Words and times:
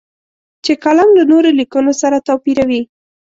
چې 0.63 0.73
کالم 0.83 1.09
له 1.17 1.23
نورو 1.31 1.49
لیکنو 1.59 1.93
سره 2.01 2.23
توپیروي. 2.27 2.81